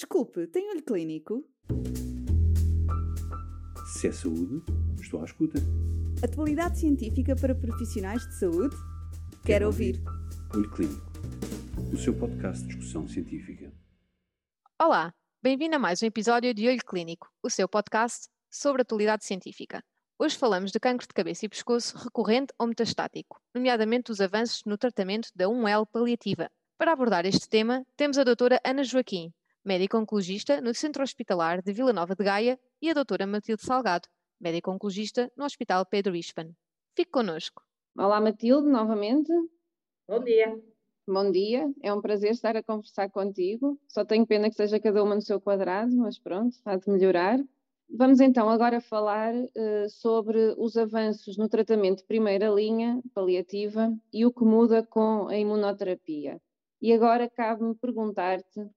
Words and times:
Desculpe, 0.00 0.46
tem 0.46 0.70
olho 0.70 0.82
clínico? 0.82 1.46
Se 3.84 4.08
é 4.08 4.12
saúde, 4.12 4.62
estou 4.98 5.20
à 5.20 5.26
escuta. 5.26 5.58
Atualidade 6.24 6.78
científica 6.78 7.36
para 7.36 7.54
profissionais 7.54 8.26
de 8.26 8.34
saúde? 8.38 8.74
Quero, 8.74 9.42
Quero 9.44 9.66
ouvir. 9.66 10.02
Olho 10.54 10.70
Clínico, 10.70 11.06
o 11.92 11.98
seu 11.98 12.18
podcast 12.18 12.62
de 12.62 12.68
discussão 12.68 13.06
científica. 13.06 13.70
Olá, 14.80 15.12
bem-vindo 15.42 15.76
a 15.76 15.78
mais 15.78 16.02
um 16.02 16.06
episódio 16.06 16.54
de 16.54 16.66
Olho 16.66 16.82
Clínico, 16.82 17.30
o 17.42 17.50
seu 17.50 17.68
podcast 17.68 18.26
sobre 18.50 18.80
atualidade 18.80 19.26
científica. 19.26 19.84
Hoje 20.18 20.34
falamos 20.34 20.72
de 20.72 20.80
cancro 20.80 21.06
de 21.06 21.12
cabeça 21.12 21.44
e 21.44 21.48
pescoço 21.50 21.98
recorrente 21.98 22.54
ou 22.58 22.66
metastático, 22.66 23.38
nomeadamente 23.54 24.10
os 24.10 24.22
avanços 24.22 24.62
no 24.64 24.78
tratamento 24.78 25.28
da 25.36 25.44
1L 25.44 25.86
paliativa. 25.92 26.50
Para 26.78 26.92
abordar 26.92 27.26
este 27.26 27.46
tema, 27.46 27.84
temos 27.98 28.16
a 28.16 28.24
doutora 28.24 28.58
Ana 28.64 28.82
Joaquim, 28.82 29.30
médico 29.70 29.96
oncologista 29.96 30.60
no 30.60 30.74
Centro 30.74 31.00
Hospitalar 31.00 31.62
de 31.62 31.72
Vila 31.72 31.92
Nova 31.92 32.16
de 32.16 32.24
Gaia, 32.24 32.58
e 32.82 32.90
a 32.90 32.92
doutora 32.92 33.24
Matilde 33.24 33.62
Salgado, 33.62 34.08
médico 34.40 34.68
oncologista 34.68 35.30
no 35.36 35.44
Hospital 35.44 35.86
Pedro 35.86 36.16
Ispan. 36.16 36.50
Fique 36.96 37.12
connosco. 37.12 37.62
Olá 37.96 38.20
Matilde, 38.20 38.68
novamente. 38.68 39.30
Bom 40.08 40.24
dia. 40.24 40.60
Bom 41.06 41.30
dia, 41.30 41.72
é 41.84 41.94
um 41.94 42.00
prazer 42.00 42.32
estar 42.32 42.56
a 42.56 42.64
conversar 42.64 43.10
contigo. 43.10 43.78
Só 43.86 44.04
tenho 44.04 44.26
pena 44.26 44.50
que 44.50 44.56
seja 44.56 44.80
cada 44.80 45.04
uma 45.04 45.14
no 45.14 45.22
seu 45.22 45.40
quadrado, 45.40 45.96
mas 45.98 46.18
pronto, 46.18 46.56
há 46.64 46.74
de 46.74 46.90
melhorar. 46.90 47.38
Vamos 47.88 48.18
então 48.18 48.48
agora 48.48 48.80
falar 48.80 49.32
uh, 49.32 49.88
sobre 49.88 50.52
os 50.58 50.76
avanços 50.76 51.36
no 51.38 51.48
tratamento 51.48 51.98
de 51.98 52.06
primeira 52.06 52.48
linha 52.48 53.00
paliativa 53.14 53.96
e 54.12 54.26
o 54.26 54.32
que 54.32 54.42
muda 54.42 54.84
com 54.84 55.28
a 55.28 55.38
imunoterapia. 55.38 56.40
E 56.82 56.92
agora 56.92 57.30
cabe-me 57.30 57.76
perguntar-te 57.76 58.68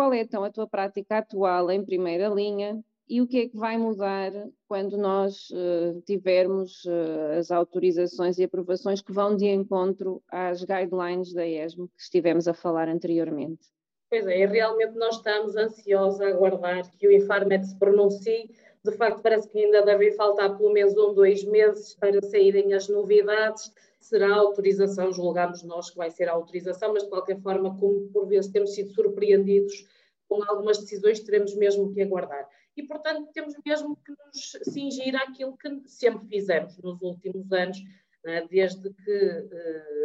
qual 0.00 0.14
é 0.14 0.20
então 0.20 0.42
a 0.42 0.50
tua 0.50 0.66
prática 0.66 1.18
atual 1.18 1.70
em 1.70 1.84
primeira 1.84 2.26
linha 2.28 2.82
e 3.06 3.20
o 3.20 3.26
que 3.26 3.38
é 3.38 3.48
que 3.50 3.56
vai 3.58 3.76
mudar 3.76 4.32
quando 4.66 4.96
nós 4.96 5.50
uh, 5.50 6.00
tivermos 6.06 6.86
uh, 6.86 7.38
as 7.38 7.50
autorizações 7.50 8.38
e 8.38 8.44
aprovações 8.44 9.02
que 9.02 9.12
vão 9.12 9.36
de 9.36 9.44
encontro 9.44 10.22
às 10.32 10.64
guidelines 10.64 11.34
da 11.34 11.46
ESMO 11.46 11.88
que 11.88 12.02
estivemos 12.02 12.48
a 12.48 12.54
falar 12.54 12.88
anteriormente? 12.88 13.60
Pois 14.08 14.26
é, 14.26 14.46
realmente 14.46 14.96
nós 14.96 15.16
estamos 15.16 15.54
ansiosos 15.54 16.18
a 16.22 16.28
aguardar 16.28 16.90
que 16.96 17.06
o 17.06 17.12
Infarmed 17.12 17.66
se 17.66 17.78
pronuncie. 17.78 18.48
De 18.82 18.92
facto, 18.92 19.20
parece 19.20 19.50
que 19.50 19.58
ainda 19.62 19.82
devem 19.82 20.12
faltar 20.12 20.56
pelo 20.56 20.72
menos 20.72 20.96
um, 20.96 21.12
dois 21.12 21.44
meses 21.44 21.94
para 21.96 22.22
saírem 22.22 22.72
as 22.72 22.88
novidades. 22.88 23.70
Será 24.00 24.34
autorização, 24.34 25.12
julgamos 25.12 25.62
nós 25.62 25.90
que 25.90 25.98
vai 25.98 26.10
ser 26.10 26.26
a 26.26 26.32
autorização, 26.32 26.94
mas 26.94 27.02
de 27.02 27.10
qualquer 27.10 27.38
forma, 27.42 27.76
como 27.78 28.08
por 28.08 28.26
vezes 28.26 28.50
temos 28.50 28.74
sido 28.74 28.94
surpreendidos 28.94 29.99
com 30.30 30.42
algumas 30.44 30.78
decisões, 30.78 31.20
teremos 31.20 31.54
mesmo 31.56 31.92
que 31.92 32.00
aguardar 32.00 32.48
e, 32.76 32.86
portanto, 32.86 33.30
temos 33.32 33.54
mesmo 33.66 33.96
que 33.96 34.12
nos 34.12 34.72
cingir 34.72 35.14
àquilo 35.16 35.56
que 35.56 35.82
sempre 35.86 36.26
fizemos 36.28 36.78
nos 36.78 37.02
últimos 37.02 37.52
anos, 37.52 37.78
né? 38.24 38.46
desde 38.48 38.90
que 38.90 39.48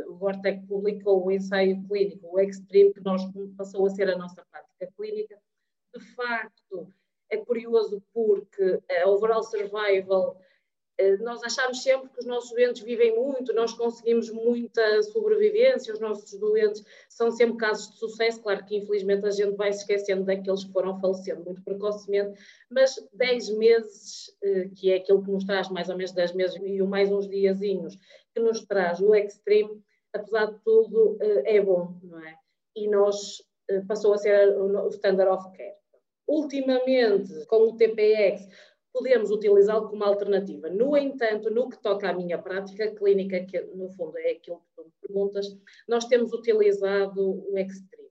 uh, 0.08 0.12
o 0.12 0.16
Vortec 0.16 0.66
publicou 0.68 1.26
o 1.26 1.32
ensaio 1.32 1.82
clínico, 1.88 2.28
o 2.28 2.40
Extreme, 2.40 2.94
que 2.94 3.02
nós 3.02 3.22
passou 3.56 3.86
a 3.86 3.90
ser 3.92 4.10
a 4.10 4.18
nossa 4.18 4.44
prática 4.52 4.92
clínica. 4.98 5.40
De 5.94 6.04
facto, 6.16 6.94
é 7.30 7.38
curioso 7.38 8.04
porque 8.14 8.82
a 9.04 9.08
overall 9.10 9.44
survival 9.44 10.38
eh, 10.42 10.45
nós 11.22 11.44
achamos 11.44 11.84
sempre 11.84 12.10
que 12.10 12.20
os 12.20 12.26
nossos 12.26 12.52
doentes 12.52 12.82
vivem 12.82 13.16
muito, 13.16 13.54
nós 13.54 13.74
conseguimos 13.74 14.30
muita 14.30 15.04
sobrevivência, 15.04 15.94
os 15.94 16.00
nossos 16.00 16.40
doentes 16.40 16.84
são 17.10 17.32
sempre 17.32 17.58
casos 17.58 17.92
de 17.92 17.98
sucesso. 17.98 18.42
Claro 18.42 18.66
que, 18.66 18.78
infelizmente, 18.78 19.26
a 19.26 19.32
gente 19.32 19.56
vai 19.56 19.74
se 19.74 19.80
esquecendo 19.80 20.24
daqueles 20.24 20.64
que 20.64 20.72
foram 20.72 21.00
falecendo 21.00 21.44
muito 21.44 21.62
precocemente, 21.64 22.40
mas 22.70 22.96
10 23.14 23.50
meses, 23.58 24.34
eh, 24.42 24.70
que 24.76 24.92
é 24.92 24.96
aquilo 24.96 25.24
que 25.24 25.32
nos 25.32 25.44
traz 25.44 25.70
mais 25.70 25.90
ou 25.90 25.98
menos 25.98 26.14
10 26.14 26.34
meses 26.34 26.56
e 26.56 26.82
mais 26.84 27.12
uns 27.12 27.28
diazinhos, 27.28 27.98
que 28.34 28.40
nos 28.40 28.66
traz 28.66 29.02
o 29.02 29.14
Extreme, 29.14 29.82
apesar 30.14 30.46
de 30.46 30.60
tudo, 30.64 31.18
eh, 31.20 31.58
é 31.58 31.62
bom, 31.62 31.94
não 32.04 32.20
é? 32.26 32.36
E 32.76 32.88
nós 32.88 33.44
passou 33.88 34.14
a 34.14 34.18
ser 34.18 34.56
o 34.58 34.88
standard 34.90 35.32
of 35.32 35.58
care. 35.58 35.76
Ultimamente, 36.28 37.46
com 37.48 37.70
o 37.70 37.76
TPX, 37.76 38.48
podemos 38.96 39.30
utilizá-lo 39.30 39.90
como 39.90 40.06
alternativa. 40.06 40.70
No 40.70 40.96
entanto, 40.96 41.50
no 41.50 41.70
que 41.70 41.78
toca 41.78 42.10
à 42.10 42.14
minha 42.14 42.42
prática 42.42 42.90
clínica, 42.96 43.46
que 43.46 43.60
no 43.76 43.90
fundo 43.90 44.18
é 44.18 44.32
aquilo 44.32 44.60
que 44.60 44.74
tu 44.74 44.86
me 44.86 44.92
perguntas, 45.02 45.48
nós 45.86 46.06
temos 46.06 46.32
utilizado 46.32 47.22
o 47.22 47.58
Extreme. 47.58 48.06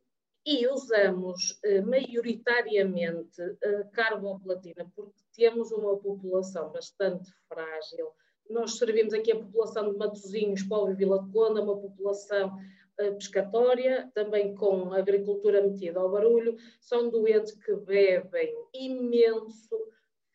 E 0.46 0.68
usamos 0.68 1.58
eh, 1.64 1.80
maioritariamente 1.80 3.40
a 3.40 3.84
carboplatina, 3.84 4.86
porque 4.94 5.18
temos 5.34 5.72
uma 5.72 5.96
população 5.96 6.70
bastante 6.70 7.32
frágil. 7.48 8.10
Nós 8.50 8.76
servimos 8.76 9.14
aqui 9.14 9.32
a 9.32 9.38
população 9.38 9.90
de 9.90 9.96
Matosinhos, 9.96 10.62
Povo 10.64 10.90
e 10.92 10.94
Vila 10.94 11.26
Conda, 11.32 11.62
uma 11.62 11.80
população 11.80 12.54
eh, 12.98 13.10
pescatória, 13.12 14.10
também 14.14 14.54
com 14.54 14.92
agricultura 14.92 15.62
metida 15.62 15.98
ao 15.98 16.10
barulho, 16.10 16.56
são 16.78 17.08
doentes 17.08 17.52
que 17.52 17.74
bebem 17.74 18.54
imenso, 18.74 19.83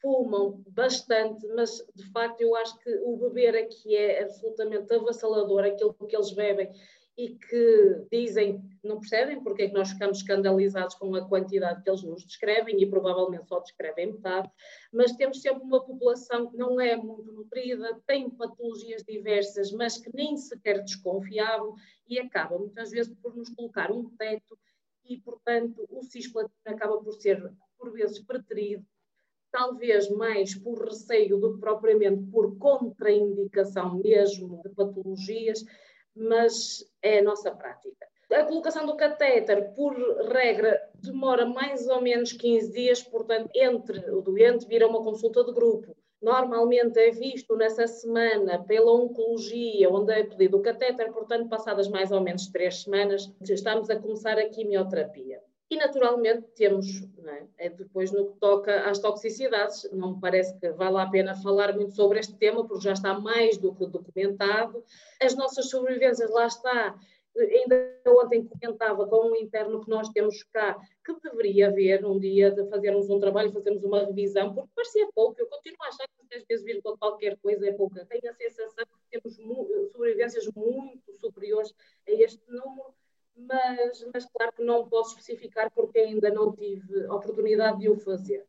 fumam 0.01 0.63
bastante, 0.67 1.45
mas 1.55 1.83
de 1.95 2.09
facto 2.11 2.41
eu 2.41 2.55
acho 2.55 2.77
que 2.79 2.89
o 3.03 3.17
beber 3.17 3.55
aqui 3.55 3.95
é 3.95 4.23
absolutamente 4.23 4.93
avassalador, 4.93 5.63
aquilo 5.65 5.93
que 5.93 6.15
eles 6.15 6.31
bebem 6.31 6.71
e 7.17 7.35
que 7.35 8.05
dizem, 8.09 8.63
não 8.81 8.97
percebem 9.01 9.43
porque 9.43 9.63
é 9.63 9.67
que 9.67 9.73
nós 9.73 9.91
ficamos 9.91 10.19
escandalizados 10.19 10.95
com 10.95 11.13
a 11.15 11.27
quantidade 11.27 11.83
que 11.83 11.89
eles 11.89 12.01
nos 12.01 12.25
descrevem 12.25 12.81
e 12.81 12.85
provavelmente 12.85 13.45
só 13.49 13.59
descrevem 13.59 14.13
metade, 14.13 14.49
mas 14.93 15.11
temos 15.11 15.41
sempre 15.41 15.63
uma 15.63 15.83
população 15.83 16.49
que 16.49 16.55
não 16.55 16.79
é 16.79 16.95
muito 16.95 17.29
nutrida, 17.33 17.99
tem 18.07 18.29
patologias 18.29 19.03
diversas, 19.03 19.69
mas 19.73 19.97
que 19.97 20.09
nem 20.15 20.37
sequer 20.37 20.81
desconfiavam 20.81 21.75
e 22.07 22.17
acaba 22.17 22.57
muitas 22.57 22.91
vezes 22.91 23.13
por 23.21 23.35
nos 23.35 23.49
colocar 23.49 23.91
um 23.91 24.09
teto 24.15 24.57
e, 25.03 25.17
portanto, 25.17 25.85
o 25.89 26.01
cisplatina 26.03 26.53
acaba 26.67 27.03
por 27.03 27.13
ser, 27.15 27.51
por 27.77 27.91
vezes, 27.91 28.19
preterido 28.19 28.85
talvez 29.51 30.09
mais 30.09 30.55
por 30.55 30.83
receio 30.83 31.37
do 31.37 31.53
que 31.53 31.59
propriamente 31.59 32.23
por 32.31 32.57
contraindicação 32.57 33.95
mesmo 33.95 34.61
de 34.63 34.69
patologias, 34.69 35.63
mas 36.15 36.85
é 37.01 37.19
a 37.19 37.23
nossa 37.23 37.51
prática. 37.51 38.07
A 38.31 38.43
colocação 38.43 38.85
do 38.85 38.95
catéter, 38.95 39.73
por 39.73 39.93
regra, 40.31 40.79
demora 41.01 41.47
mais 41.47 41.87
ou 41.87 41.99
menos 41.99 42.31
15 42.31 42.71
dias, 42.71 43.01
portanto, 43.01 43.49
entre 43.55 44.11
o 44.11 44.21
doente 44.21 44.67
vir 44.67 44.83
a 44.83 44.87
uma 44.87 45.03
consulta 45.03 45.43
de 45.43 45.51
grupo. 45.51 45.95
Normalmente 46.21 46.99
é 46.99 47.09
visto 47.09 47.55
nessa 47.55 47.87
semana 47.87 48.63
pela 48.63 48.93
oncologia, 48.93 49.89
onde 49.89 50.13
é 50.13 50.23
pedido 50.23 50.57
o 50.57 50.61
catéter, 50.61 51.11
portanto, 51.11 51.49
passadas 51.49 51.87
mais 51.87 52.11
ou 52.11 52.21
menos 52.21 52.47
três 52.47 52.83
semanas, 52.83 53.31
estamos 53.41 53.89
a 53.89 53.99
começar 53.99 54.37
a 54.37 54.47
quimioterapia. 54.49 55.41
E, 55.69 55.77
naturalmente, 55.77 56.47
temos, 56.55 56.87
é? 57.27 57.67
é? 57.67 57.69
depois 57.69 58.11
no 58.11 58.31
que 58.31 58.39
toca 58.39 58.89
às 58.89 58.97
toxicidades, 58.97 59.87
não 59.91 60.15
me 60.15 60.19
parece 60.19 60.57
que 60.59 60.71
vale 60.71 60.97
a 60.97 61.07
pena 61.07 61.35
falar 61.35 61.75
muito 61.75 61.93
sobre 61.95 62.19
este 62.19 62.35
tema, 62.37 62.67
porque 62.67 62.83
já 62.83 62.93
está 62.93 63.19
mais 63.19 63.57
do 63.57 63.75
que 63.75 63.85
documentado. 63.85 64.83
As 65.21 65.35
nossas 65.35 65.69
sobrevivências, 65.69 66.31
lá 66.31 66.47
está, 66.47 66.97
ainda 67.37 68.01
ontem 68.07 68.45
comentava 68.45 69.07
com 69.07 69.29
um 69.29 69.35
interno 69.35 69.83
que 69.83 69.89
nós 69.89 70.09
temos 70.09 70.43
cá, 70.51 70.75
que 71.05 71.13
deveria 71.21 71.67
haver 71.67 72.03
um 72.05 72.19
dia 72.19 72.51
de 72.51 72.67
fazermos 72.69 73.09
um 73.09 73.19
trabalho, 73.19 73.51
fazermos 73.51 73.83
uma 73.83 74.05
revisão, 74.05 74.53
porque 74.53 74.69
parecia 74.75 75.07
pouco, 75.13 75.39
eu 75.39 75.47
continuo 75.47 75.83
a 75.83 75.87
achar 75.87 76.07
que 76.07 76.27
10 76.29 76.45
vezes 76.47 76.65
vírgula 76.65 76.97
qualquer 76.97 77.37
coisa 77.37 77.67
é 77.67 77.71
pouca. 77.73 78.05
Tenho 78.05 78.31
a 78.31 78.33
sensação 78.33 78.85
que 78.85 79.19
temos 79.19 79.91
sobrevivências 79.91 80.47
muito 80.55 81.17
superiores 81.19 81.73
a 82.07 82.11
este 82.11 82.41
número, 82.47 82.93
mas, 83.47 84.05
mas 84.13 84.25
claro 84.25 84.51
que 84.53 84.63
não 84.63 84.87
posso 84.87 85.17
especificar 85.17 85.71
porque 85.71 85.99
ainda 85.99 86.29
não 86.29 86.51
tive 86.51 87.05
oportunidade 87.07 87.79
de 87.79 87.89
o 87.89 87.97
fazer. 87.97 88.45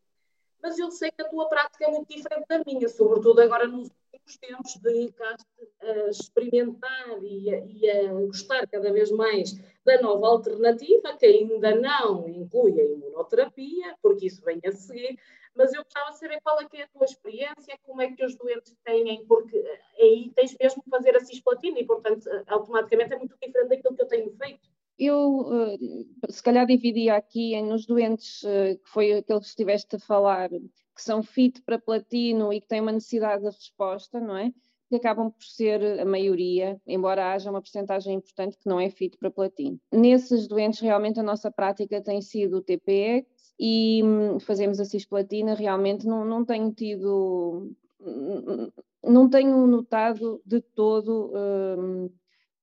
Mas 0.62 0.78
eu 0.78 0.90
sei 0.90 1.10
que 1.10 1.22
a 1.22 1.28
tua 1.28 1.48
prática 1.48 1.86
é 1.86 1.90
muito 1.90 2.08
diferente 2.08 2.46
da 2.46 2.62
minha, 2.64 2.88
sobretudo 2.88 3.40
agora 3.40 3.66
nos 3.66 3.90
últimos 4.12 4.36
tempos, 4.38 4.76
dedicaste 4.76 5.46
a 5.80 6.10
experimentar 6.10 7.22
e 7.22 7.54
a, 7.54 7.64
e 7.64 7.90
a 7.90 8.12
gostar 8.12 8.66
cada 8.66 8.92
vez 8.92 9.10
mais 9.10 9.58
da 9.84 10.00
nova 10.02 10.26
alternativa, 10.26 11.16
que 11.16 11.24
ainda 11.24 11.74
não 11.74 12.28
inclui 12.28 12.78
a 12.78 12.84
imunoterapia, 12.84 13.96
porque 14.02 14.26
isso 14.26 14.44
vem 14.44 14.60
a 14.66 14.72
seguir, 14.72 15.18
mas 15.54 15.72
eu 15.72 15.82
gostava 15.82 16.10
de 16.10 16.18
saber 16.18 16.40
qual 16.42 16.60
é, 16.60 16.66
é 16.74 16.82
a 16.82 16.88
tua 16.88 17.04
experiência, 17.06 17.78
como 17.82 18.02
é 18.02 18.12
que 18.12 18.24
os 18.24 18.36
doentes 18.36 18.76
têm, 18.84 19.24
porque 19.26 19.56
aí 19.98 20.30
tens 20.36 20.54
mesmo 20.60 20.82
que 20.82 20.90
fazer 20.90 21.16
a 21.16 21.20
cisplatina 21.20 21.80
e, 21.80 21.86
portanto, 21.86 22.28
automaticamente 22.46 23.14
é 23.14 23.18
muito 23.18 23.36
diferente 23.40 23.68
daquilo 23.68 23.96
que 23.96 24.02
eu 24.02 24.08
tenho 24.08 24.30
feito 24.36 24.68
eu 25.00 25.40
uh, 25.40 26.32
se 26.32 26.42
calhar 26.42 26.66
dividia 26.66 27.16
aqui 27.16 27.54
em 27.54 27.64
nos 27.64 27.86
doentes, 27.86 28.42
uh, 28.42 28.78
que 28.82 28.90
foi 28.90 29.12
aqueles 29.14 29.44
que 29.44 29.48
estiveste 29.48 29.96
a 29.96 29.98
falar, 29.98 30.50
que 30.50 31.02
são 31.02 31.22
fit 31.22 31.62
para 31.62 31.78
platino 31.78 32.52
e 32.52 32.60
que 32.60 32.68
têm 32.68 32.80
uma 32.80 32.92
necessidade 32.92 33.42
de 33.42 33.48
resposta, 33.48 34.20
não 34.20 34.36
é? 34.36 34.52
que 34.90 34.96
acabam 34.96 35.30
por 35.30 35.44
ser 35.44 36.00
a 36.00 36.04
maioria, 36.04 36.80
embora 36.84 37.32
haja 37.32 37.48
uma 37.48 37.60
porcentagem 37.60 38.16
importante 38.16 38.58
que 38.58 38.68
não 38.68 38.80
é 38.80 38.90
fito 38.90 39.16
para 39.18 39.30
platino. 39.30 39.78
Nesses 39.92 40.48
doentes, 40.48 40.80
realmente 40.80 41.20
a 41.20 41.22
nossa 41.22 41.48
prática 41.48 42.02
tem 42.02 42.20
sido 42.20 42.56
o 42.56 42.60
TPX 42.60 43.24
e 43.56 44.02
hum, 44.02 44.40
fazemos 44.40 44.80
a 44.80 44.84
cisplatina, 44.84 45.54
realmente 45.54 46.06
não, 46.06 46.24
não 46.24 46.44
tenho 46.44 46.72
tido, 46.72 47.70
não 49.04 49.30
tenho 49.30 49.64
notado 49.68 50.42
de 50.44 50.60
todo 50.60 51.32
hum, 51.78 52.10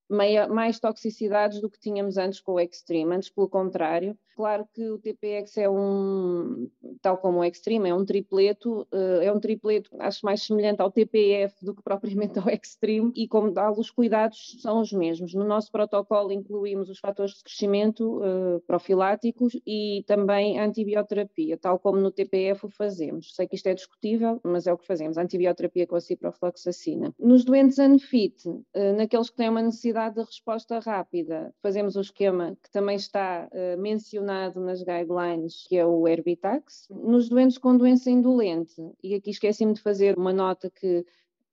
mais 0.08 0.78
toxicidades 0.80 1.60
do 1.60 1.70
que 1.70 1.78
tínhamos 1.78 2.16
antes 2.16 2.40
com 2.40 2.52
o 2.52 2.60
Extreme, 2.60 3.14
antes 3.14 3.30
pelo 3.30 3.48
contrário. 3.48 4.16
Claro 4.34 4.68
que 4.72 4.88
o 4.88 4.98
TPX 4.98 5.58
é 5.58 5.68
um, 5.68 6.70
tal 7.02 7.18
como 7.18 7.40
o 7.40 7.44
Extreme, 7.44 7.88
é 7.88 7.94
um 7.94 8.04
tripleto, 8.04 8.86
uh, 8.92 9.20
é 9.20 9.32
um 9.32 9.40
tripleto, 9.40 9.90
acho 9.98 10.24
mais 10.24 10.44
semelhante 10.44 10.80
ao 10.80 10.92
TPF 10.92 11.56
do 11.64 11.74
que 11.74 11.82
propriamente 11.82 12.38
ao 12.38 12.48
Extreme, 12.48 13.12
e 13.16 13.26
como 13.26 13.52
tal, 13.52 13.76
os 13.76 13.90
cuidados 13.90 14.56
são 14.60 14.80
os 14.80 14.92
mesmos. 14.92 15.34
No 15.34 15.42
nosso 15.42 15.72
protocolo 15.72 16.30
incluímos 16.30 16.88
os 16.88 17.00
fatores 17.00 17.32
de 17.32 17.42
crescimento 17.42 18.18
uh, 18.18 18.60
profiláticos 18.64 19.58
e 19.66 20.04
também 20.06 20.60
a 20.60 20.64
antibioterapia, 20.64 21.58
tal 21.58 21.76
como 21.76 21.98
no 21.98 22.12
TPF 22.12 22.66
o 22.66 22.70
fazemos. 22.70 23.34
Sei 23.34 23.48
que 23.48 23.56
isto 23.56 23.66
é 23.66 23.74
discutível, 23.74 24.40
mas 24.44 24.68
é 24.68 24.72
o 24.72 24.78
que 24.78 24.86
fazemos, 24.86 25.18
antibioterapia 25.18 25.84
com 25.84 25.96
a 25.96 26.00
ciprofloxacina. 26.00 27.12
Nos 27.18 27.44
doentes 27.44 27.80
unfit, 27.80 28.48
uh, 28.48 28.62
naqueles 28.96 29.30
que 29.30 29.36
têm 29.36 29.48
uma 29.48 29.62
necessidade 29.62 29.97
de 30.08 30.22
resposta 30.22 30.78
rápida, 30.78 31.52
fazemos 31.62 31.96
o 31.96 32.00
esquema 32.00 32.56
que 32.62 32.70
também 32.70 32.96
está 32.96 33.48
mencionado 33.78 34.18
mencionado 34.28 34.60
nas 34.60 34.82
guidelines, 34.82 35.66
que 35.66 35.76
é 35.76 35.84
o 35.84 36.06
Erbitax. 36.06 36.88
Nos 36.90 37.28
doentes 37.28 37.58
com 37.58 37.76
doença 37.76 38.10
indolente, 38.10 38.80
e 39.02 39.14
aqui 39.14 39.30
esqueci-me 39.30 39.74
de 39.74 39.80
fazer 39.80 40.16
uma 40.16 40.32
nota 40.32 40.70
que 40.70 41.04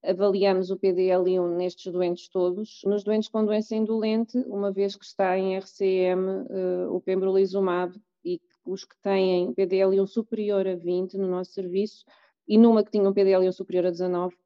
avaliamos 0.03 0.69
o 0.69 0.77
PDL1 0.77 1.55
nestes 1.55 1.91
doentes 1.91 2.29
todos. 2.29 2.81
Nos 2.85 3.03
doentes 3.03 3.29
com 3.29 3.43
doença 3.45 3.75
indolente, 3.75 4.37
uma 4.47 4.71
vez 4.71 4.95
que 4.95 5.05
está 5.05 5.37
em 5.37 5.57
RCM, 5.57 6.21
uh, 6.21 6.47
eh, 6.49 6.87
o 6.89 7.01
pembrolizumab 7.01 7.93
e 8.23 8.39
os 8.65 8.85
que 8.85 8.95
têm 9.01 9.53
PDL1 9.53 10.05
superior 10.07 10.67
a 10.67 10.75
20 10.75 11.17
no 11.17 11.27
nosso 11.27 11.51
serviço, 11.53 12.05
e 12.47 12.57
numa 12.57 12.83
que 12.83 12.91
tinha 12.91 13.09
um 13.09 13.13
PDL1 13.13 13.51
superior 13.51 13.87
a 13.87 13.91
19, 13.91 14.35
uh, 14.35 14.37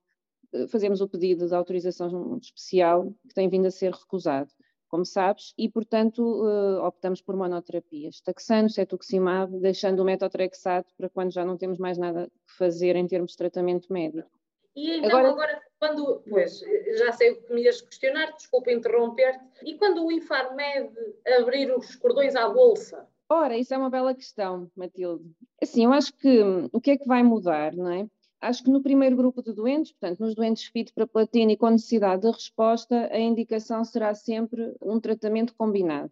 fazemos 0.69 1.01
o 1.01 1.07
pedido 1.07 1.47
de 1.47 1.55
autorização 1.55 2.37
especial, 2.41 3.13
que 3.27 3.33
tem 3.33 3.49
vindo 3.49 3.67
a 3.67 3.71
ser 3.71 3.91
recusado 3.91 4.51
como 4.89 5.05
sabes, 5.05 5.53
e 5.57 5.69
portanto 5.69 6.19
uh, 6.19 6.83
optamos 6.83 7.21
por 7.21 7.35
monoterapias, 7.35 8.19
taxano, 8.21 8.69
cetuximab, 8.69 9.59
deixando 9.59 9.99
o 9.99 10.03
metotrexato 10.03 10.93
para 10.97 11.07
quando 11.07 11.31
já 11.31 11.45
não 11.45 11.55
temos 11.55 11.77
mais 11.77 11.97
nada 11.97 12.27
que 12.27 12.53
fazer 12.57 12.95
em 12.95 13.07
termos 13.07 13.31
de 13.31 13.37
tratamento 13.37 13.93
médico. 13.93 14.29
E 14.75 14.97
então 14.97 15.09
agora, 15.09 15.29
agora 15.29 15.61
quando, 15.79 16.23
pois, 16.27 16.59
já 16.97 17.11
sei 17.13 17.31
o 17.31 17.41
que 17.41 17.53
me 17.53 17.61
ias 17.61 17.81
questionar, 17.81 18.31
desculpa 18.35 18.71
interromper-te, 18.71 19.45
e 19.63 19.77
quando 19.77 20.03
o 20.03 20.11
Infarmed 20.11 20.91
abrir 21.39 21.71
os 21.71 21.95
cordões 21.95 22.35
à 22.35 22.49
bolsa? 22.49 23.07
Ora, 23.29 23.55
isso 23.55 23.73
é 23.73 23.77
uma 23.77 23.91
bela 23.91 24.15
questão, 24.15 24.71
Matilde. 24.75 25.23
Assim, 25.61 25.85
eu 25.85 25.93
acho 25.93 26.11
que 26.13 26.43
hum, 26.43 26.67
o 26.73 26.81
que 26.81 26.91
é 26.91 26.97
que 26.97 27.05
vai 27.05 27.21
mudar, 27.21 27.75
não 27.75 27.91
é? 27.91 28.07
Acho 28.41 28.63
que 28.63 28.69
no 28.69 28.81
primeiro 28.81 29.17
grupo 29.17 29.43
de 29.43 29.51
doentes, 29.51 29.91
portanto, 29.91 30.19
nos 30.21 30.33
doentes 30.33 30.63
fit 30.65 30.93
para 30.93 31.05
platina 31.05 31.51
e 31.51 31.57
com 31.57 31.69
necessidade 31.69 32.21
de 32.21 32.31
resposta, 32.31 33.09
a 33.11 33.19
indicação 33.19 33.83
será 33.83 34.13
sempre 34.15 34.73
um 34.81 34.99
tratamento 34.99 35.53
combinado. 35.55 36.11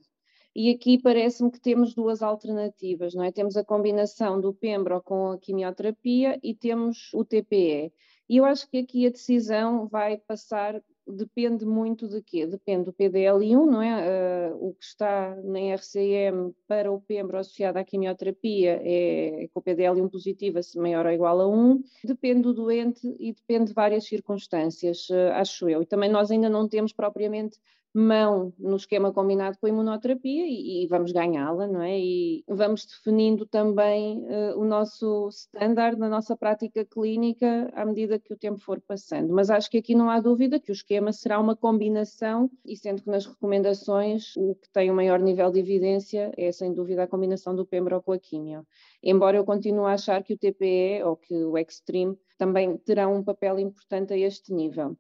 E 0.54 0.70
aqui 0.72 0.98
parece-me 0.98 1.52
que 1.52 1.60
temos 1.60 1.94
duas 1.94 2.22
alternativas, 2.22 3.14
não 3.14 3.24
é? 3.24 3.32
Temos 3.32 3.56
a 3.56 3.64
combinação 3.64 4.42
do 4.42 4.54
pembro 4.54 5.02
com 5.04 5.32
a 5.32 5.38
quimioterapia 5.38 6.40
e 6.44 6.54
temos 6.54 7.12
o 7.14 7.24
TPE. 7.24 7.94
E 8.28 8.38
eu 8.38 8.44
acho 8.44 8.70
que 8.70 8.80
aqui 8.80 9.06
a 9.06 9.12
decisão 9.12 9.88
vai 9.88 10.18
passar 10.18 10.82
depende 11.08 11.66
muito 11.66 12.08
de 12.08 12.22
quê? 12.22 12.46
Depende 12.46 12.86
do 12.86 12.94
PDL1, 12.94 13.66
não 13.66 13.82
é? 13.82 14.52
Uh, 14.52 14.70
o 14.70 14.74
que 14.74 14.84
está 14.84 15.36
na 15.44 15.60
RCM 15.76 16.54
para 16.68 16.92
o 16.92 17.02
pembro 17.02 17.38
associado 17.38 17.80
à 17.80 17.84
quimioterapia 17.84 18.82
é 18.84 19.48
com 19.54 19.60
o 19.60 19.64
PDL1 19.64 20.10
positivo 20.10 20.60
maior 20.76 21.06
ou 21.06 21.12
igual 21.12 21.42
a 21.42 21.48
1. 21.48 21.84
Depende 22.04 22.42
do 22.44 22.54
doente 22.54 23.08
e 23.20 23.34
depende 23.34 23.68
de 23.68 23.74
várias 23.74 24.06
circunstâncias, 24.06 25.10
uh, 25.10 25.32
acho 25.34 25.70
eu. 25.70 25.82
E 25.82 25.86
também 25.86 26.10
nós 26.10 26.32
ainda 26.32 26.50
não 26.50 26.68
temos 26.68 26.94
propriamente 26.94 27.58
mão 27.94 28.54
no 28.60 28.76
esquema 28.76 29.12
combinado 29.12 29.58
com 29.60 29.66
a 29.66 29.70
imunoterapia 29.70 30.46
e, 30.46 30.84
e 30.84 30.88
vamos 30.88 31.12
ganhá-la, 31.12 31.68
não 31.68 31.82
é? 31.82 32.00
E 32.00 32.44
vamos 32.48 32.86
definindo 32.86 33.46
também 33.46 34.20
uh, 34.20 34.60
o 34.60 34.66
nosso 34.66 35.30
standard 35.30 35.98
na 35.98 36.08
nossa 36.08 36.36
prática 36.36 36.86
clínica 36.86 37.72
à 37.74 37.86
medida 37.86 38.20
que 38.20 38.34
o 38.34 38.38
tempo 38.38 38.60
for 38.60 38.80
passando. 38.82 39.34
Mas 39.34 39.50
acho 39.50 39.70
que 39.70 39.78
aqui 39.78 39.96
não 39.96 40.10
há 40.10 40.20
dúvida 40.20 40.60
que 40.60 40.72
o 40.72 40.74
esquema 40.74 41.12
será 41.12 41.40
uma 41.40 41.56
combinação 41.56 42.50
e 42.66 42.78
sendo 42.78 43.02
que 43.02 43.10
nas 43.10 43.26
recomendações 43.26 44.36
o 44.38 44.56
que 44.56 44.70
tem 44.72 44.92
o 44.92 44.96
maior 44.96 45.20
nível 45.20 45.52
de 45.52 45.60
evidência 45.60 46.32
é 46.38 46.52
sem 46.52 46.74
dúvida 46.74 47.04
a 47.04 47.08
combinação 47.08 47.56
do 47.56 47.66
pembro 47.66 48.02
com 48.02 48.12
a 48.12 48.20
quimio. 48.20 48.66
Embora 49.02 49.38
eu 49.38 49.46
continue 49.46 49.86
a 49.86 49.94
achar 49.94 50.24
que 50.24 50.34
o 50.34 50.38
TPE 50.38 51.04
ou 51.04 51.16
que 51.16 51.34
o 51.34 51.58
Extreme 51.58 52.18
também 52.38 52.78
terão 52.78 53.16
um 53.16 53.24
papel 53.24 53.60
importante 53.60 54.14
a 54.14 54.18
este 54.18 54.54
nível. 54.54 54.96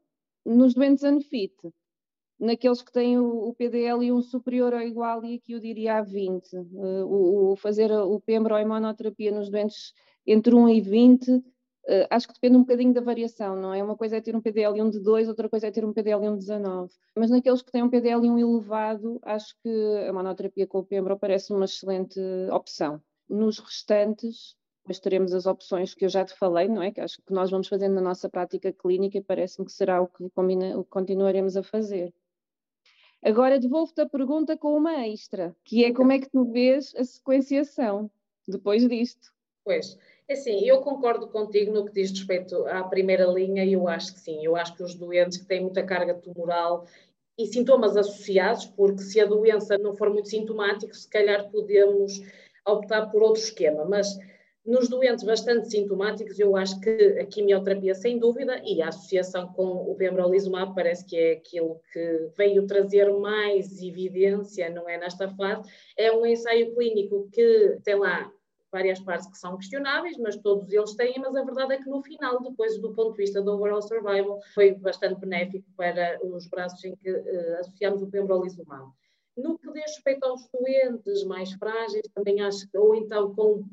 Nos 0.46 0.74
doentes 0.74 1.04
unfit, 1.04 1.54
naqueles 2.40 2.82
que 2.82 2.92
têm 2.92 3.18
o, 3.18 3.50
o 3.50 3.54
PDL 3.54 4.12
um 4.12 4.22
superior 4.22 4.74
ou 4.74 4.82
igual, 4.82 5.24
e 5.26 5.36
aqui 5.36 5.54
eu 5.54 5.60
diria 5.60 5.98
a 5.98 6.02
20. 6.02 6.56
Uh, 6.56 6.60
eh, 6.60 7.04
o, 7.04 7.52
o, 7.52 7.56
fazer 7.56 7.92
o 7.92 8.20
pembro 8.20 8.54
ou 8.54 8.62
imunoterapia 8.62 9.32
nos 9.32 9.50
doentes 9.50 9.94
entre 10.26 10.54
1 10.54 10.70
e 10.70 10.82
20, 10.82 11.32
uh, 11.32 11.44
eh, 11.88 12.08
acho 12.10 12.28
que 12.28 12.34
depende 12.34 12.58
um 12.58 12.62
bocadinho 12.62 12.94
da 12.94 13.02
variação, 13.02 13.56
não 13.56 13.74
é? 13.74 13.84
Uma 13.84 13.98
coisa 13.98 14.18
é 14.18 14.22
ter 14.22 14.36
um 14.36 14.42
PDL1 14.42 14.92
de 14.92 15.00
2, 15.00 15.28
outra 15.28 15.50
coisa 15.50 15.68
é 15.68 15.72
ter 15.72 15.86
um 15.86 15.94
PDL1 15.94 16.34
de 16.34 16.46
19. 16.46 16.94
Mas 17.16 17.30
naqueles 17.32 17.62
que 17.62 17.72
têm 17.72 17.84
um 17.84 17.90
PDL1 17.90 18.40
elevado, 18.40 19.20
acho 19.24 19.56
que 19.64 19.70
a 20.08 20.14
monoterapia 20.14 20.68
com 20.68 20.80
o 20.80 20.86
pembro 20.86 21.18
parece 21.18 21.52
uma 21.54 21.66
excelente 21.66 22.20
opção. 22.52 23.02
Nos 23.30 23.60
restantes, 23.60 24.56
depois 24.88 25.00
teremos 25.00 25.34
as 25.34 25.46
opções 25.46 25.94
que 25.94 26.06
eu 26.06 26.10
já 26.10 26.24
te 26.24 26.34
falei, 26.34 26.70
não 26.70 26.82
é? 26.82 26.92
Que 26.92 27.02
acho 27.02 27.18
que 27.18 27.34
nós 27.34 27.52
vamos 27.52 27.68
fazendo 27.68 27.96
na 27.96 28.02
nossa 28.02 28.30
prática 28.30 28.72
clínica 28.72 29.18
e 29.18 29.22
parece-me 29.22 29.66
que 29.66 29.74
será 29.74 30.02
o 30.02 30.08
que, 30.08 30.30
combina, 30.30 30.78
o 30.78 30.84
que 30.84 30.90
continuaremos 30.90 31.58
a 31.58 31.64
fazer. 31.64 32.14
Agora 33.24 33.60
devolvo-te 33.60 34.02
a 34.02 34.10
pergunta 34.10 34.56
com 34.56 34.76
uma 34.78 35.08
extra, 35.08 35.56
que 35.64 35.84
é 35.84 35.94
como 35.94 36.12
é 36.12 36.20
que 36.20 36.30
tu 36.30 36.46
vês 36.46 36.94
a 36.96 37.04
sequenciação 37.04 38.10
depois 38.48 38.88
disto? 38.88 39.34
Pois, 39.66 39.98
é 40.28 40.34
assim, 40.34 40.66
eu 40.66 40.82
concordo 40.82 41.28
contigo 41.28 41.74
no 41.74 41.86
que 41.86 41.94
diz 41.94 42.12
respeito 42.12 42.66
à 42.68 42.84
primeira 42.84 43.26
linha 43.26 43.66
e 43.66 43.74
eu 43.74 43.88
acho 43.88 44.14
que 44.14 44.20
sim, 44.20 44.46
eu 44.46 44.56
acho 44.56 44.76
que 44.76 44.84
os 44.84 44.96
doentes 44.96 45.40
que 45.40 45.46
têm 45.46 45.62
muita 45.62 45.84
carga 45.84 46.14
tumoral 46.14 46.86
e 47.38 47.46
sintomas 47.46 47.98
associados, 47.98 48.66
porque 48.66 49.02
se 49.02 49.20
a 49.20 49.26
doença 49.26 49.78
não 49.78 49.94
for 49.94 50.10
muito 50.10 50.30
sintomática, 50.30 50.94
se 50.94 51.10
calhar 51.10 51.50
podemos 51.52 52.22
optar 52.66 53.08
por 53.08 53.22
outro 53.22 53.42
esquema, 53.42 53.86
mas 53.86 54.18
nos 54.68 54.90
doentes 54.90 55.24
bastante 55.24 55.70
sintomáticos, 55.70 56.38
eu 56.38 56.58
acho 56.58 56.78
que 56.82 57.18
a 57.20 57.26
quimioterapia, 57.26 57.96
sem 57.96 58.20
dúvida, 58.20 58.62
e 58.66 58.82
a 58.82 58.90
associação 58.90 59.48
com 59.54 59.64
o 59.64 59.96
pembrolizumab 59.96 60.76
parece 60.76 61.06
que 61.06 61.16
é 61.16 61.32
aquilo 61.32 61.80
que 61.94 62.30
veio 62.38 62.68
trazer 62.68 63.10
mais 63.14 63.82
evidência, 63.82 64.70
não 64.70 64.88
é, 64.90 64.98
nesta 64.98 65.30
fase. 65.30 65.72
É 65.98 66.12
um 66.12 66.26
ensaio 66.26 66.76
clínico 66.76 67.30
que 67.32 67.80
tem 67.86 67.96
lá 67.96 68.30
várias 68.70 69.00
partes 69.00 69.28
que 69.28 69.38
são 69.38 69.56
questionáveis, 69.58 70.18
mas 70.18 70.36
todos 70.36 70.70
eles 70.70 70.94
têm, 70.96 71.16
mas 71.18 71.34
a 71.34 71.44
verdade 71.46 71.76
é 71.76 71.78
que 71.78 71.90
no 71.90 72.04
final, 72.04 72.44
depois 72.44 72.78
do 72.78 72.94
ponto 72.94 73.12
de 73.12 73.24
vista 73.24 73.42
do 73.42 73.54
overall 73.54 73.82
survival, 73.82 74.42
foi 74.54 74.74
bastante 74.74 75.22
benéfico 75.22 75.66
para 75.78 76.20
os 76.22 76.46
braços 76.48 76.84
em 76.84 76.94
que 76.98 77.10
uh, 77.10 77.60
associamos 77.62 78.02
o 78.02 78.08
pembrolizumab. 78.08 78.92
No 79.38 79.58
que 79.58 79.72
diz 79.72 79.96
respeito 79.96 80.26
aos 80.26 80.42
doentes 80.52 81.24
mais 81.24 81.54
frágeis, 81.54 82.06
também 82.14 82.42
acho 82.42 82.70
que, 82.70 82.78
ou 82.78 82.94
então 82.96 83.34
com 83.34 83.64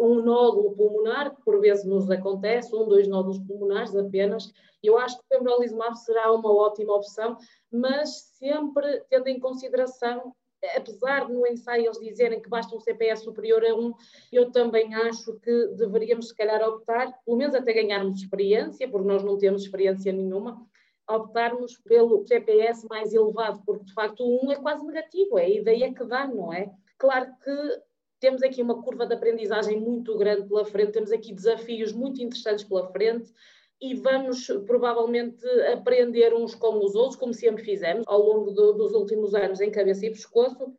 um 0.00 0.22
nódulo 0.22 0.74
pulmonar, 0.74 1.34
que 1.36 1.42
por 1.42 1.60
vezes 1.60 1.84
nos 1.84 2.10
acontece, 2.10 2.74
um, 2.74 2.88
dois 2.88 3.06
nódulos 3.06 3.38
pulmonares 3.38 3.94
apenas. 3.94 4.50
Eu 4.82 4.96
acho 4.96 5.18
que 5.18 5.24
o 5.24 5.28
pembrolizumab 5.28 5.94
será 5.98 6.32
uma 6.32 6.50
ótima 6.50 6.94
opção, 6.94 7.36
mas 7.70 8.32
sempre 8.38 9.04
tendo 9.10 9.28
em 9.28 9.38
consideração, 9.38 10.34
apesar 10.74 11.26
de 11.26 11.32
no 11.34 11.46
ensaio 11.46 11.84
eles 11.84 11.98
dizerem 11.98 12.40
que 12.40 12.48
basta 12.48 12.74
um 12.74 12.80
CPS 12.80 13.22
superior 13.22 13.62
a 13.64 13.74
1, 13.74 13.92
eu 14.32 14.50
também 14.50 14.94
acho 14.94 15.38
que 15.40 15.66
deveríamos 15.76 16.28
se 16.28 16.34
calhar 16.34 16.62
optar, 16.66 17.12
pelo 17.24 17.36
menos 17.36 17.54
até 17.54 17.72
ganharmos 17.72 18.22
experiência, 18.22 18.88
porque 18.88 19.06
nós 19.06 19.22
não 19.22 19.36
temos 19.36 19.62
experiência 19.62 20.12
nenhuma, 20.12 20.66
optarmos 21.08 21.76
pelo 21.78 22.26
CPS 22.26 22.86
mais 22.88 23.12
elevado, 23.12 23.62
porque 23.66 23.84
de 23.84 23.92
facto 23.92 24.24
o 24.24 24.46
1 24.46 24.52
é 24.52 24.56
quase 24.56 24.86
negativo, 24.86 25.38
é 25.38 25.44
a 25.44 25.50
ideia 25.50 25.92
que 25.92 26.04
dá, 26.04 26.26
não 26.26 26.52
é? 26.52 26.70
Claro 26.96 27.26
que 27.42 27.80
temos 28.20 28.42
aqui 28.42 28.62
uma 28.62 28.82
curva 28.82 29.06
de 29.06 29.14
aprendizagem 29.14 29.80
muito 29.80 30.16
grande 30.16 30.46
pela 30.46 30.64
frente, 30.64 30.92
temos 30.92 31.10
aqui 31.10 31.32
desafios 31.32 31.92
muito 31.92 32.22
interessantes 32.22 32.64
pela 32.64 32.86
frente 32.92 33.32
e 33.80 33.94
vamos 33.94 34.46
provavelmente 34.66 35.44
aprender 35.72 36.34
uns 36.34 36.54
com 36.54 36.84
os 36.84 36.94
outros, 36.94 37.16
como 37.16 37.32
sempre 37.32 37.64
fizemos 37.64 38.04
ao 38.06 38.20
longo 38.20 38.50
do, 38.50 38.74
dos 38.74 38.92
últimos 38.92 39.34
anos 39.34 39.60
em 39.60 39.70
cabeça 39.70 40.04
e 40.04 40.10
pescoço, 40.10 40.72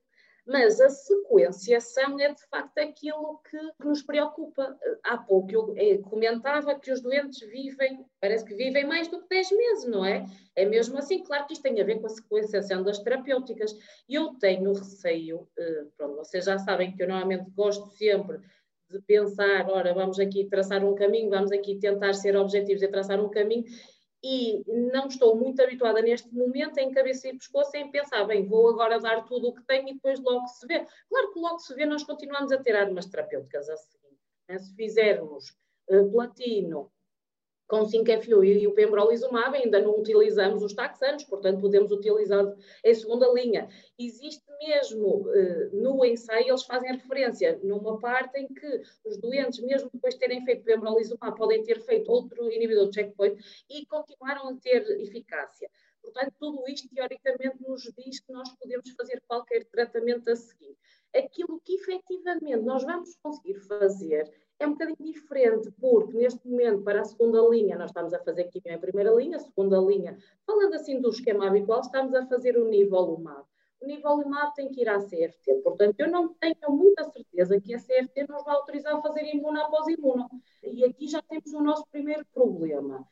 Mas 0.46 0.82
a 0.82 0.90
sequenciação 0.90 2.20
é 2.20 2.34
de 2.34 2.44
facto 2.48 2.78
aquilo 2.80 3.40
que 3.50 3.86
nos 3.86 4.02
preocupa. 4.02 4.76
Há 5.04 5.18
pouco 5.18 5.52
eu 5.52 5.74
eh, 5.78 5.98
comentava 6.00 6.80
que 6.80 6.92
os 6.92 7.00
doentes 7.00 7.48
vivem, 7.48 8.04
parece 8.20 8.44
que 8.46 8.56
vivem 8.56 8.86
mais 8.86 9.08
do 9.08 9.22
que 9.22 9.30
10 9.30 9.52
meses, 9.52 9.86
não 9.88 10.04
é? 10.04 10.26
É 10.56 10.66
mesmo 10.66 10.98
assim, 10.98 11.24
claro 11.24 11.46
que 11.46 11.54
isto 11.54 11.62
tem 11.62 11.80
a 11.80 11.86
ver 11.86 12.00
com 12.00 12.08
a 12.08 12.10
sequenciação 12.10 12.84
das 12.84 13.00
terapêuticas. 13.00 13.76
Eu 14.10 14.34
tenho 14.40 14.74
receio, 14.74 15.48
eh, 15.58 15.86
pronto, 15.96 16.16
vocês 16.16 16.46
já 16.46 16.58
sabem 16.58 16.96
que 16.96 17.04
eu 17.04 17.08
normalmente 17.08 17.50
gosto 17.52 17.88
sempre 17.92 18.40
de 18.90 19.02
pensar, 19.02 19.70
ora, 19.70 19.94
vamos 19.94 20.20
aqui 20.20 20.46
traçar 20.46 20.84
um 20.84 20.96
caminho, 20.96 21.30
vamos 21.30 21.52
aqui 21.52 21.80
tentar 21.80 22.14
ser 22.14 22.36
objetivos 22.36 22.82
e 22.82 22.88
traçar 22.88 23.20
um 23.24 23.30
caminho, 23.30 23.64
e 24.24 24.64
não 24.68 25.08
estou 25.08 25.36
muito 25.36 25.62
habituada 25.62 26.02
neste 26.02 26.34
momento 26.34 26.78
em 26.78 26.92
cabeça 26.92 27.28
e 27.28 27.38
pescoço 27.38 27.76
em 27.76 27.90
pensar, 27.90 28.24
bem, 28.26 28.46
vou 28.46 28.70
agora 28.70 29.00
dar 29.00 29.26
tudo 29.26 29.50
o 29.50 29.54
que 29.54 29.64
tenho 29.64 29.90
e 29.90 29.94
depois 29.94 30.20
logo 30.20 30.48
se 30.48 30.66
vê. 30.68 30.86
Claro 31.10 31.34
que 31.34 31.40
logo 31.40 31.60
se 31.60 31.74
vê, 31.74 31.86
nós 31.86 32.04
continuamos 32.04 32.52
a 32.52 32.58
ter 32.58 32.76
armas 32.76 33.08
terapêuticas 33.08 33.70
a 33.70 33.78
seguir. 33.78 34.18
Né? 34.48 34.60
Se 34.60 34.76
fizermos 34.76 35.50
uh, 35.90 36.12
platino, 36.12 36.92
com 37.72 37.86
5FU 37.86 38.44
e 38.44 38.68
o 38.68 38.74
pembrolizumab 38.74 39.56
ainda 39.56 39.80
não 39.80 39.98
utilizamos 39.98 40.62
os 40.62 40.74
taxanos, 40.74 41.24
portanto 41.24 41.62
podemos 41.62 41.90
utilizar 41.90 42.54
em 42.84 42.94
segunda 42.94 43.32
linha. 43.32 43.70
Existe 43.98 44.44
mesmo 44.60 45.22
uh, 45.22 45.70
no 45.72 46.04
ensaio, 46.04 46.50
eles 46.50 46.64
fazem 46.64 46.92
referência 46.92 47.58
numa 47.64 47.98
parte 47.98 48.42
em 48.42 48.48
que 48.54 48.82
os 49.06 49.18
doentes, 49.22 49.62
mesmo 49.62 49.90
depois 49.94 50.16
de 50.16 50.20
terem 50.20 50.44
feito 50.44 50.66
pembrolizumab, 50.66 51.38
podem 51.38 51.64
ter 51.64 51.80
feito 51.86 52.12
outro 52.12 52.52
inibidor 52.52 52.90
de 52.90 52.96
checkpoint 52.96 53.42
e 53.70 53.86
continuaram 53.86 54.50
a 54.50 54.56
ter 54.58 54.82
eficácia. 55.00 55.70
Portanto, 56.02 56.34
tudo 56.38 56.68
isto 56.68 56.90
teoricamente 56.94 57.62
nos 57.66 57.84
diz 57.98 58.20
que 58.20 58.34
nós 58.34 58.50
podemos 58.58 58.90
fazer 58.98 59.24
qualquer 59.26 59.64
tratamento 59.66 60.30
a 60.30 60.36
seguir. 60.36 60.76
Aquilo 61.16 61.62
que 61.64 61.76
efetivamente 61.76 62.64
nós 62.64 62.84
vamos 62.84 63.16
conseguir 63.24 63.60
fazer 63.62 64.30
é 64.62 64.68
um 64.68 64.74
bocadinho 64.74 65.12
diferente, 65.12 65.72
porque 65.80 66.14
neste 66.14 66.48
momento, 66.48 66.84
para 66.84 67.02
a 67.02 67.06
segunda 67.06 67.42
linha, 67.50 67.78
nós 67.78 67.90
estamos 67.90 68.14
a 68.14 68.20
fazer 68.20 68.46
quimio 68.46 68.76
em 68.76 68.80
primeira 68.80 69.12
linha, 69.12 69.40
segunda 69.40 69.80
linha, 69.80 70.18
falando 70.46 70.76
assim 70.76 71.02
do 71.02 71.10
esquema 71.10 71.48
habitual, 71.48 71.82
estamos 71.82 72.14
a 72.14 72.26
fazer 72.28 72.58
o 72.58 72.70
nivolumab. 72.70 73.44
O 73.82 73.88
nivolumab 73.88 74.54
tem 74.54 74.70
que 74.70 74.82
ir 74.82 74.90
à 74.90 75.00
CFT, 75.00 75.62
portanto, 75.64 76.00
eu 76.00 76.10
não 76.10 76.34
tenho 76.36 76.70
muita 76.70 77.04
certeza 77.06 77.60
que 77.60 77.74
a 77.74 77.80
CFT 77.80 78.28
nos 78.30 78.44
vai 78.44 78.56
autorizar 78.56 78.96
a 78.96 79.02
fazer 79.02 79.24
imuno 79.34 79.60
após 79.60 79.88
imuno. 79.88 80.30
E 80.62 80.86
aqui 80.86 81.08
já 81.08 81.22
temos 81.24 81.52
o 81.54 81.64
nosso 81.64 81.88
primeiro 81.92 82.24
problema. 82.32 83.08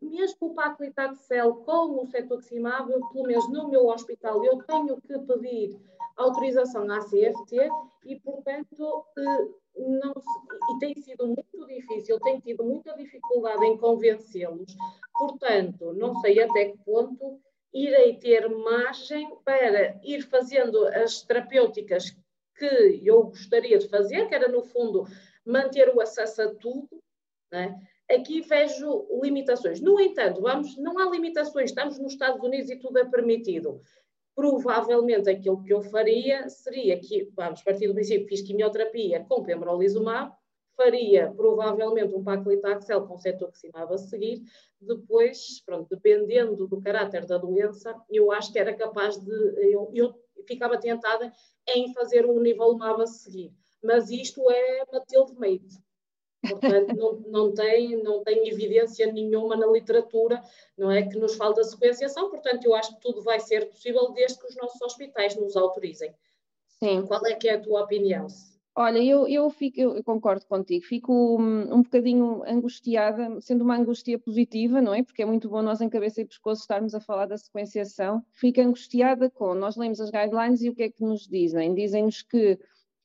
Mesmo 0.00 0.48
o 0.48 0.54
paclitaxel 0.54 1.56
com 1.56 2.00
o 2.00 2.06
cetoximab, 2.06 2.88
pelo 3.12 3.26
menos 3.26 3.48
no 3.50 3.68
meu 3.68 3.88
hospital, 3.88 4.44
eu 4.44 4.62
tenho 4.62 5.00
que 5.00 5.18
pedir 5.18 5.76
autorização 6.16 6.88
à 6.90 7.00
CFT 7.00 7.68
e, 8.04 8.20
portanto, 8.20 9.04
eh, 9.18 9.48
não, 9.76 10.12
e 10.12 10.78
tem 10.78 10.94
sido 10.94 11.26
muito 11.26 11.66
difícil, 11.66 12.20
tenho 12.20 12.40
tido 12.40 12.62
muita 12.62 12.94
dificuldade 12.94 13.64
em 13.64 13.76
convencê-los, 13.76 14.76
portanto, 15.18 15.92
não 15.94 16.14
sei 16.20 16.42
até 16.42 16.66
que 16.66 16.78
ponto 16.84 17.40
irei 17.72 18.18
ter 18.18 18.48
margem 18.48 19.34
para 19.44 19.98
ir 20.04 20.22
fazendo 20.22 20.86
as 20.88 21.22
terapêuticas 21.22 22.14
que 22.56 23.00
eu 23.02 23.24
gostaria 23.24 23.78
de 23.78 23.88
fazer, 23.88 24.28
que 24.28 24.34
era, 24.34 24.48
no 24.48 24.62
fundo, 24.62 25.06
manter 25.44 25.88
o 25.88 26.00
acesso 26.00 26.42
a 26.42 26.54
tudo, 26.54 27.02
né? 27.50 27.80
Aqui 28.14 28.40
vejo 28.40 29.06
limitações. 29.22 29.80
No 29.80 30.00
entanto, 30.00 30.40
vamos, 30.40 30.76
não 30.76 30.98
há 30.98 31.10
limitações, 31.10 31.70
estamos 31.70 31.98
nos 31.98 32.12
Estados 32.12 32.42
Unidos 32.42 32.70
e 32.70 32.76
tudo 32.76 32.98
é 32.98 33.04
permitido. 33.04 33.80
Provavelmente 34.34 35.28
aquilo 35.28 35.62
que 35.62 35.72
eu 35.72 35.82
faria 35.82 36.48
seria 36.48 36.98
que, 36.98 37.30
vamos 37.34 37.62
partir 37.62 37.88
do 37.88 37.94
princípio, 37.94 38.28
fiz 38.28 38.42
quimioterapia 38.42 39.24
com 39.28 39.42
pembrolizumab, 39.42 40.32
faria 40.76 41.30
provavelmente 41.36 42.14
um 42.14 42.24
paclitaxel 42.24 43.06
com 43.06 43.18
cetoximab 43.18 43.92
a 43.92 43.98
seguir, 43.98 44.42
depois, 44.80 45.60
pronto, 45.64 45.88
dependendo 45.90 46.66
do 46.66 46.80
caráter 46.80 47.26
da 47.26 47.36
doença, 47.36 47.94
eu 48.10 48.32
acho 48.32 48.52
que 48.52 48.58
era 48.58 48.74
capaz 48.74 49.18
de, 49.18 49.32
eu, 49.70 49.90
eu 49.92 50.14
ficava 50.46 50.78
tentada 50.78 51.30
em 51.68 51.92
fazer 51.92 52.26
um 52.26 52.40
nivolumab 52.40 53.02
a 53.02 53.06
seguir, 53.06 53.52
mas 53.82 54.10
isto 54.10 54.50
é 54.50 54.84
Matilde 54.90 55.38
Meite, 55.38 55.78
Portanto, 56.48 56.94
não, 56.96 57.12
não, 57.28 57.54
tem, 57.54 58.02
não 58.02 58.24
tem 58.24 58.48
evidência 58.48 59.10
nenhuma 59.12 59.56
na 59.56 59.66
literatura, 59.66 60.42
não 60.76 60.90
é? 60.90 61.02
Que 61.02 61.16
nos 61.16 61.36
fala 61.36 61.54
da 61.54 61.62
sequenciação, 61.62 62.30
portanto, 62.30 62.64
eu 62.64 62.74
acho 62.74 62.94
que 62.94 63.00
tudo 63.00 63.22
vai 63.22 63.38
ser 63.38 63.68
possível 63.68 64.10
desde 64.12 64.38
que 64.38 64.46
os 64.46 64.56
nossos 64.56 64.80
hospitais 64.82 65.36
nos 65.36 65.56
autorizem. 65.56 66.12
Sim. 66.82 67.06
Qual 67.06 67.24
é 67.26 67.34
que 67.34 67.48
é 67.48 67.54
a 67.54 67.60
tua 67.60 67.82
opinião? 67.82 68.26
Olha, 68.74 69.04
eu, 69.04 69.28
eu, 69.28 69.50
fico, 69.50 69.78
eu 69.78 70.02
concordo 70.02 70.46
contigo, 70.46 70.82
fico 70.86 71.12
um, 71.12 71.74
um 71.74 71.82
bocadinho 71.82 72.42
angustiada, 72.46 73.38
sendo 73.40 73.62
uma 73.62 73.76
angústia 73.76 74.18
positiva, 74.18 74.80
não 74.80 74.94
é? 74.94 75.02
Porque 75.02 75.22
é 75.22 75.26
muito 75.26 75.46
bom 75.48 75.60
nós 75.60 75.82
em 75.82 75.90
cabeça 75.90 76.22
e 76.22 76.24
pescoço 76.24 76.62
estarmos 76.62 76.94
a 76.94 77.00
falar 77.00 77.26
da 77.26 77.36
sequenciação. 77.36 78.24
Fico 78.32 78.62
angustiada 78.62 79.28
com, 79.28 79.54
nós 79.54 79.76
lemos 79.76 80.00
as 80.00 80.10
guidelines 80.10 80.62
e 80.62 80.70
o 80.70 80.74
que 80.74 80.84
é 80.84 80.90
que 80.90 81.04
nos 81.04 81.28
dizem? 81.28 81.74
Dizem-nos 81.74 82.22
que 82.22 82.58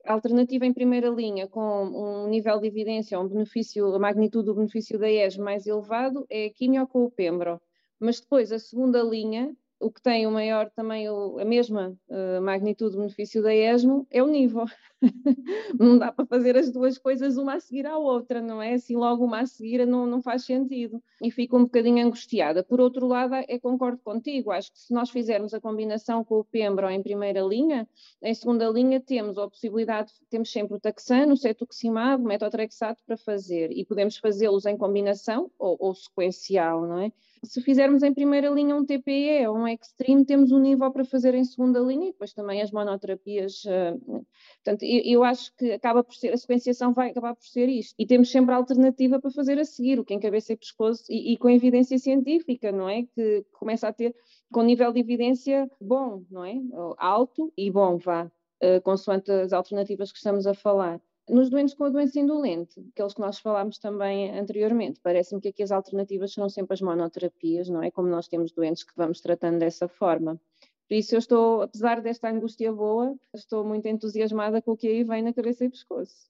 alternativa 0.08 0.66
em 0.66 0.74
primeira 0.74 1.10
linha 1.10 1.48
com 1.48 1.84
um 1.86 2.28
nível 2.28 2.60
de 2.60 2.68
evidência, 2.68 3.20
um 3.20 3.28
benefício, 3.28 3.94
a 3.94 4.00
magnitude 4.00 4.46
do 4.46 4.56
benefício 4.56 4.98
da 4.98 5.10
ES 5.10 5.38
mais 5.38 5.68
elevado 5.68 6.26
é 6.30 6.46
a 6.46 6.50
quimio 6.54 6.88
com 6.88 7.04
o 7.04 7.12
pembro. 7.12 7.62
Mas 8.00 8.20
depois 8.20 8.52
a 8.52 8.60
segunda 8.60 9.02
linha, 9.04 9.56
o 9.80 9.92
que 9.92 10.02
tem 10.02 10.26
o 10.26 10.32
maior 10.32 10.70
também, 10.72 11.08
a 11.08 11.46
mesma 11.46 11.96
uh, 12.10 12.42
magnitude 12.42 12.92
de 12.92 12.98
benefício 12.98 13.42
da 13.44 13.54
ESMO, 13.54 14.08
é 14.10 14.24
o 14.24 14.28
nível. 14.28 14.66
não 15.80 15.98
dá 15.98 16.12
para 16.12 16.26
fazer 16.26 16.58
as 16.58 16.72
duas 16.72 16.98
coisas 16.98 17.38
uma 17.38 17.56
a 17.56 17.60
seguir 17.60 17.86
à 17.86 17.98
outra, 17.98 18.42
não 18.42 18.62
é? 18.62 18.74
Assim 18.74 18.96
logo 18.96 19.24
uma 19.24 19.42
a 19.42 19.46
seguir 19.46 19.86
não, 19.86 20.08
não 20.08 20.22
faz 20.22 20.46
sentido. 20.46 21.02
E 21.22 21.30
fico 21.30 21.58
um 21.58 21.64
bocadinho 21.64 22.06
angustiada. 22.06 22.64
Por 22.64 22.82
outro 22.82 23.08
lado, 23.08 23.36
é 23.36 23.60
concordo 23.60 24.00
contigo, 24.04 24.52
acho 24.52 24.72
que 24.72 24.80
se 24.80 24.94
nós 24.94 25.10
fizermos 25.10 25.54
a 25.54 25.62
combinação 25.62 26.24
com 26.24 26.40
o 26.40 26.44
Pembro 26.44 26.90
em 26.90 27.02
primeira 27.02 27.42
linha, 27.42 27.88
em 28.22 28.34
segunda 28.34 28.68
linha 28.70 29.00
temos 29.00 29.38
a 29.38 29.48
possibilidade, 29.48 30.12
temos 30.30 30.52
sempre 30.52 30.76
o 30.76 30.80
taxano, 30.80 31.34
o 31.34 31.38
cetuximab, 31.38 32.24
o 32.24 32.28
metotrexato 32.28 33.02
para 33.06 33.18
fazer, 33.18 33.72
e 33.72 33.86
podemos 33.86 34.18
fazê-los 34.18 34.66
em 34.66 34.78
combinação 34.78 35.52
ou, 35.60 35.78
ou 35.80 35.94
sequencial, 35.94 36.82
não 36.88 37.00
é? 37.00 37.12
Se 37.44 37.62
fizermos 37.62 38.04
em 38.04 38.14
primeira 38.14 38.50
linha 38.50 38.76
um 38.76 38.86
TPE 38.86 39.48
ou 39.48 39.58
um 39.58 39.68
Extreme, 39.68 40.26
temos 40.26 40.52
um 40.52 40.60
nível 40.60 40.92
para 40.92 41.06
fazer 41.06 41.34
em 41.36 41.44
segunda 41.44 41.80
linha 41.80 42.10
e 42.10 42.12
depois 42.12 42.34
também 42.34 42.62
as 42.62 42.72
monoterapias. 42.72 43.64
Uh, 43.66 44.26
portanto, 44.64 44.84
eu, 44.84 45.24
acho 45.24 45.56
que 45.56 45.72
acaba 45.72 46.04
por 46.04 46.16
ser, 46.16 46.34
a 46.34 46.38
sequenciação 46.38 46.94
vai 46.94 47.10
acabar 47.10 47.36
por 47.36 47.46
ser 47.46 47.70
isto. 47.70 47.96
E 47.98 48.06
temos 48.06 48.32
sempre 48.32 48.54
a 48.54 48.58
alternativa 48.58 49.20
para 49.20 49.32
fazer 49.32 49.60
a 49.60 49.66
seguir, 49.66 50.00
o 50.00 50.06
que 50.06 50.14
encabeça 50.14 50.54
e 50.54 50.58
pescoço, 50.58 51.04
e, 51.10 51.34
e 51.34 51.38
com 51.38 51.50
evidência 51.50 51.98
científica, 51.98 52.72
não 52.72 52.90
é? 52.90 53.04
Que 53.04 53.46
começa 53.52 53.88
a 53.88 53.94
ter, 53.94 54.16
com 54.52 54.62
nível 54.62 54.92
de 54.92 55.00
evidência 55.00 55.70
bom, 55.80 56.24
não 56.30 56.44
é? 56.44 56.56
Alto 56.98 57.54
e 57.58 57.70
bom, 57.72 57.98
vá, 57.98 58.26
uh, 58.64 58.82
consoante 58.84 59.32
as 59.32 59.54
alternativas 59.54 60.12
que 60.12 60.18
estamos 60.18 60.48
a 60.48 60.54
falar. 60.54 61.02
Nos 61.30 61.50
doentes 61.50 61.74
com 61.74 61.84
a 61.84 61.90
doença 61.90 62.18
indolente, 62.20 62.80
aqueles 62.94 63.14
que 63.14 63.20
nós 63.20 63.38
falámos 63.40 63.78
também 63.78 64.38
anteriormente, 64.40 65.02
parece-me 65.02 65.42
que 65.42 65.50
aqui 65.50 65.62
as 65.62 65.72
alternativas 65.72 66.32
serão 66.34 66.48
sempre 66.48 66.74
as 66.74 66.82
monoterapias, 66.82 67.68
não 67.68 67.84
é? 67.84 67.92
Como 67.92 68.08
nós 68.08 68.30
temos 68.30 68.54
doentes 68.54 68.84
que 68.86 68.94
vamos 68.96 69.20
tratando 69.20 69.60
dessa 69.60 69.90
forma. 69.90 70.40
Por 70.88 70.96
isso 70.96 71.16
eu 71.16 71.20
estou, 71.20 71.64
apesar 71.64 72.02
desta 72.02 72.30
angústia 72.30 72.72
boa, 72.72 73.14
estou 73.36 73.66
muito 73.66 73.86
entusiasmada 73.88 74.62
com 74.62 74.72
o 74.72 74.78
que 74.78 74.88
aí 74.88 75.04
vem 75.04 75.22
na 75.22 75.34
cabeça 75.34 75.66
e 75.66 75.70
pescoço. 75.70 76.30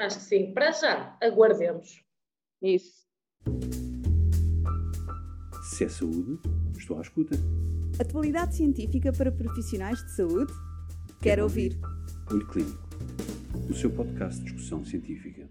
Acho 0.00 0.18
que 0.18 0.24
sim. 0.24 0.52
Para 0.52 0.72
já, 0.72 1.16
aguardemos. 1.22 2.04
Isso. 2.60 3.06
Se 5.62 5.84
é 5.84 5.88
saúde, 5.88 6.40
estou 6.76 6.98
à 6.98 7.02
escuta. 7.02 7.36
Atualidade 8.00 8.56
científica 8.56 9.12
para 9.12 9.30
profissionais 9.30 10.02
de 10.04 10.16
saúde? 10.16 10.52
Quero, 10.52 11.20
Quero 11.22 11.42
ouvir. 11.44 11.78
ouvir. 11.80 12.32
Olho 12.32 12.48
Clínico 12.48 12.91
o 13.72 13.74
seu 13.74 13.90
podcast 13.90 14.38
de 14.38 14.52
discussão 14.52 14.84
científica. 14.84 15.48